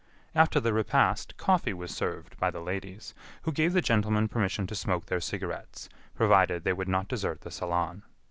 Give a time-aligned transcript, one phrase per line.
[0.33, 3.13] After the repast, coffee was served by the ladies,
[3.43, 7.51] who gave the gentlemen permission to smoke their cigarettes, provided they would not desert the
[7.51, 8.01] salon.